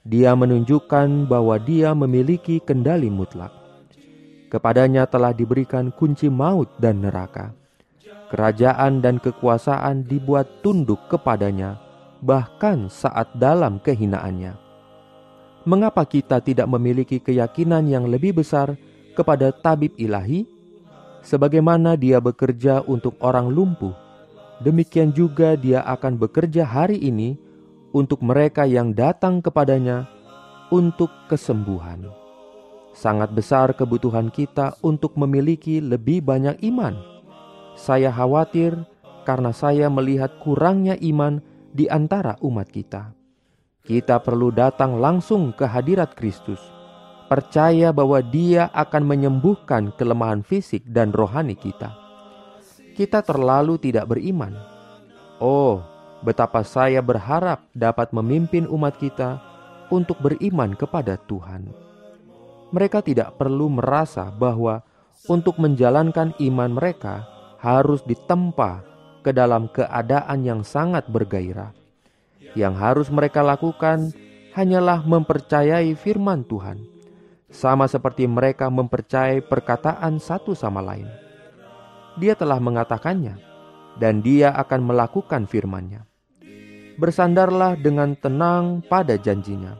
dia 0.00 0.32
menunjukkan 0.32 1.28
bahwa 1.28 1.60
dia 1.60 1.92
memiliki 1.92 2.56
kendali 2.56 3.12
mutlak. 3.12 3.52
Kepadanya 4.48 5.04
telah 5.04 5.36
diberikan 5.36 5.92
kunci 5.92 6.32
maut 6.32 6.72
dan 6.80 7.04
neraka 7.04 7.52
kerajaan 8.28 9.04
dan 9.04 9.20
kekuasaan 9.20 10.04
dibuat 10.08 10.48
tunduk 10.64 11.00
kepadanya, 11.06 11.78
bahkan 12.24 12.88
saat 12.88 13.28
dalam 13.36 13.78
kehinaannya. 13.80 14.56
Mengapa 15.64 16.04
kita 16.04 16.44
tidak 16.44 16.68
memiliki 16.68 17.22
keyakinan 17.22 17.88
yang 17.88 18.04
lebih 18.10 18.36
besar 18.36 18.76
kepada 19.16 19.48
tabib 19.54 19.96
ilahi? 19.96 20.44
Sebagaimana 21.24 21.96
dia 21.96 22.20
bekerja 22.20 22.84
untuk 22.84 23.16
orang 23.24 23.48
lumpuh, 23.48 23.96
demikian 24.60 25.08
juga 25.08 25.56
dia 25.56 25.80
akan 25.88 26.20
bekerja 26.20 26.68
hari 26.68 27.00
ini 27.00 27.40
untuk 27.96 28.20
mereka 28.20 28.68
yang 28.68 28.92
datang 28.92 29.40
kepadanya 29.40 30.04
untuk 30.68 31.08
kesembuhan. 31.32 32.12
Sangat 32.92 33.32
besar 33.32 33.72
kebutuhan 33.72 34.28
kita 34.28 34.76
untuk 34.84 35.16
memiliki 35.16 35.80
lebih 35.80 36.20
banyak 36.20 36.60
iman 36.68 37.13
saya 37.74 38.10
khawatir 38.10 38.78
karena 39.26 39.50
saya 39.50 39.90
melihat 39.90 40.38
kurangnya 40.38 40.94
iman 41.00 41.42
di 41.74 41.90
antara 41.90 42.38
umat 42.44 42.70
kita. 42.70 43.10
Kita 43.84 44.22
perlu 44.22 44.48
datang 44.48 44.96
langsung 44.96 45.52
ke 45.52 45.68
hadirat 45.68 46.16
Kristus, 46.16 46.62
percaya 47.28 47.92
bahwa 47.92 48.22
Dia 48.24 48.72
akan 48.72 49.02
menyembuhkan 49.04 49.92
kelemahan 49.98 50.40
fisik 50.40 50.86
dan 50.88 51.12
rohani 51.12 51.52
kita. 51.52 51.92
Kita 52.94 53.20
terlalu 53.20 53.76
tidak 53.76 54.08
beriman. 54.08 54.54
Oh, 55.42 55.82
betapa 56.22 56.62
saya 56.62 57.02
berharap 57.02 57.66
dapat 57.74 58.14
memimpin 58.14 58.70
umat 58.70 58.96
kita 58.96 59.42
untuk 59.92 60.16
beriman 60.22 60.72
kepada 60.78 61.18
Tuhan. 61.26 61.68
Mereka 62.72 63.04
tidak 63.04 63.36
perlu 63.36 63.68
merasa 63.68 64.32
bahwa 64.32 64.80
untuk 65.28 65.60
menjalankan 65.60 66.32
iman 66.40 66.70
mereka 66.72 67.33
harus 67.64 68.04
ditempa 68.04 68.84
ke 69.24 69.32
dalam 69.32 69.72
keadaan 69.72 70.44
yang 70.44 70.60
sangat 70.60 71.08
bergairah. 71.08 71.72
Yang 72.52 72.74
harus 72.76 73.08
mereka 73.08 73.40
lakukan 73.40 74.12
hanyalah 74.52 75.00
mempercayai 75.00 75.96
firman 75.96 76.44
Tuhan, 76.44 76.84
sama 77.48 77.88
seperti 77.88 78.28
mereka 78.28 78.68
mempercayai 78.68 79.40
perkataan 79.40 80.20
satu 80.20 80.52
sama 80.52 80.84
lain. 80.84 81.08
Dia 82.20 82.36
telah 82.36 82.60
mengatakannya, 82.60 83.40
dan 83.96 84.20
dia 84.20 84.52
akan 84.54 84.84
melakukan 84.84 85.48
firman-Nya. 85.48 86.04
Bersandarlah 87.00 87.74
dengan 87.80 88.14
tenang 88.14 88.84
pada 88.86 89.18
janjinya, 89.18 89.74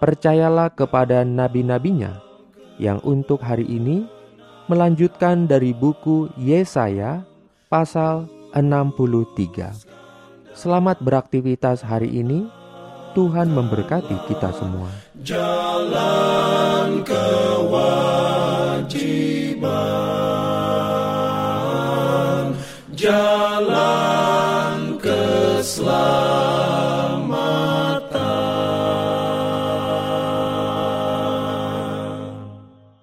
Percayalah 0.00 0.72
kepada 0.72 1.28
nabi-nabinya 1.28 2.24
yang 2.80 3.04
untuk 3.04 3.44
hari 3.44 3.68
ini 3.68 4.08
melanjutkan 4.64 5.44
dari 5.44 5.76
buku 5.76 6.32
Yesaya 6.40 7.20
pasal 7.68 8.24
63. 8.56 10.56
Selamat 10.56 11.04
beraktivitas 11.04 11.84
hari 11.84 12.16
ini. 12.16 12.48
Tuhan 13.12 13.52
memberkati 13.52 14.24
kita 14.24 14.56
semua. 14.56 14.88
Jalan 15.20 17.04
kewajiban. 17.04 18.16
Jalan 22.96 24.96
keselamatan. 24.96 26.29